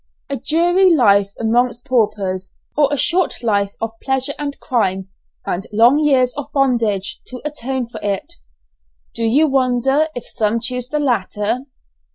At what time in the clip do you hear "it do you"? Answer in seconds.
8.01-9.45